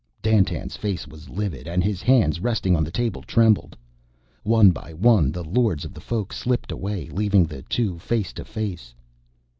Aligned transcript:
Dandtan's 0.23 0.75
face 0.75 1.07
was 1.07 1.29
livid, 1.29 1.67
and 1.67 1.83
his 1.83 2.01
hands, 2.01 2.39
resting 2.39 2.75
on 2.75 2.83
the 2.83 2.89
table, 2.89 3.21
trembled. 3.21 3.77
One 4.41 4.71
by 4.71 4.93
one 4.93 5.31
the 5.31 5.43
lords 5.43 5.85
of 5.85 5.93
the 5.93 6.01
Folk 6.01 6.33
slipped 6.33 6.71
away, 6.71 7.07
leaving 7.09 7.45
the 7.45 7.61
two 7.61 7.99
face 7.99 8.33
to 8.33 8.43
face. 8.43 8.95